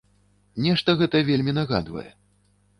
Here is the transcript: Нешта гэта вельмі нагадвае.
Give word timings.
Нешта 0.67 0.95
гэта 1.03 1.23
вельмі 1.29 1.55
нагадвае. 1.61 2.11